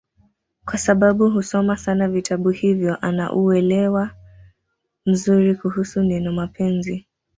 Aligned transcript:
kwasababu 0.65 1.29
husoma 1.29 1.77
sana 1.77 2.07
vitabu 2.07 2.49
hivyo 2.49 2.95
ana 3.01 3.33
uwelewa 3.33 4.09
mzuri 5.05 5.55
kuhusu 5.55 6.03
neno 6.03 6.31
mapenzi 6.33 7.07